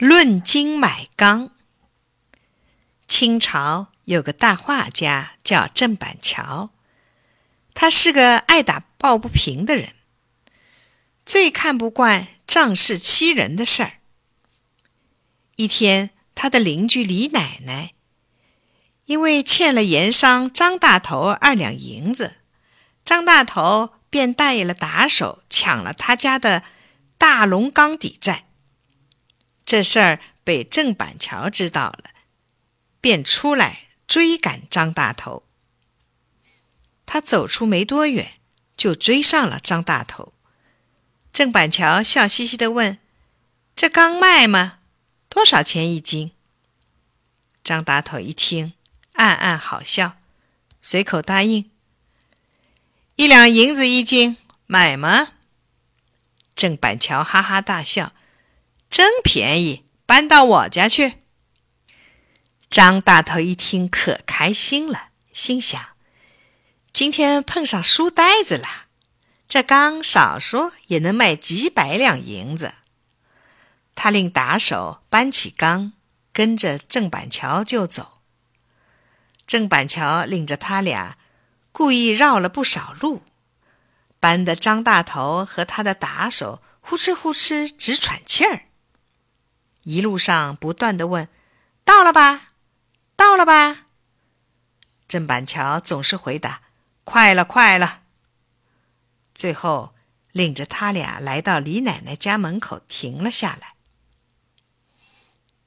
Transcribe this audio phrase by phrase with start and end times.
[0.00, 1.50] 论斤买钢。
[3.06, 6.70] 清朝有个大画家叫郑板桥，
[7.74, 9.92] 他是个爱打抱不平的人，
[11.26, 13.92] 最看不惯仗势欺人的事儿。
[15.56, 17.92] 一天，他的邻居李奶奶
[19.04, 22.36] 因为欠了盐商张大头二两银子，
[23.04, 26.62] 张大头便带了打手抢了他家的
[27.18, 28.46] 大龙缸抵债。
[29.70, 32.10] 这事儿被郑板桥知道了，
[33.00, 35.44] 便出来追赶张大头。
[37.06, 38.40] 他走出没多远，
[38.76, 40.32] 就追上了张大头。
[41.32, 42.98] 郑板桥笑嘻嘻地问
[43.76, 44.80] ：“这刚卖吗？
[45.28, 46.32] 多少钱一斤？”
[47.62, 48.72] 张大头一听，
[49.12, 50.16] 暗暗好笑，
[50.82, 51.70] 随口答应
[53.14, 55.34] ：“一两银子一斤，买吗？”
[56.56, 58.12] 郑板桥哈哈大笑。
[58.90, 61.18] 真便宜，搬到我家去。
[62.68, 65.80] 张大头一听可开心了，心想：
[66.92, 68.86] 今天碰上书呆子了，
[69.48, 72.74] 这缸少说也能卖几百两银子。
[73.94, 75.92] 他令打手搬起缸，
[76.32, 78.20] 跟着郑板桥就走。
[79.46, 81.16] 郑板桥领着他俩，
[81.70, 83.22] 故意绕了不少路，
[84.18, 88.64] 搬得张大头和他的打手呼哧呼哧直喘气儿。
[89.82, 91.28] 一路上不断的问
[91.84, 92.52] ：“到了吧，
[93.16, 93.86] 到了吧。”
[95.08, 96.62] 郑板桥总是回答
[97.04, 98.02] ：“快了，快了。”
[99.34, 99.94] 最后
[100.32, 103.74] 领着他俩来到李奶奶家门口，停了下来。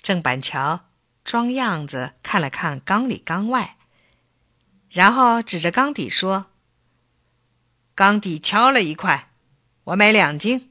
[0.00, 0.86] 郑板桥
[1.22, 3.76] 装样子看了看缸里缸外，
[4.88, 6.46] 然后指着缸底说
[7.94, 9.30] ：“缸底敲了一块，
[9.84, 10.67] 我买两斤。”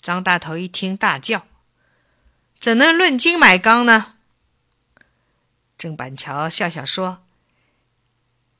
[0.00, 1.46] 张大头一听，大叫
[2.58, 4.14] ：“怎能论斤买钢呢？”
[5.76, 7.24] 郑板桥笑笑说：“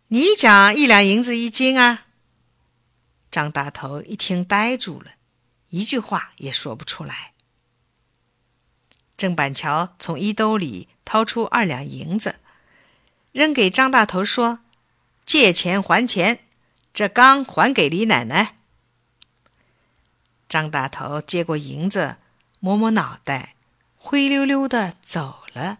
[0.09, 2.07] 你讲一两银子一斤啊。”
[3.31, 5.13] 张大头一听，呆住了，
[5.71, 7.35] 一句话也说不出来。
[9.17, 12.37] 郑板桥从衣兜里掏出二两银子，
[13.33, 14.61] 扔给张大头说
[15.27, 16.45] ：“借钱还钱，
[16.93, 18.58] 这缸还给李奶奶。”
[20.49, 22.17] 张大头接过银子，
[22.61, 23.55] 摸摸脑袋，
[23.97, 25.79] 灰溜溜的走了。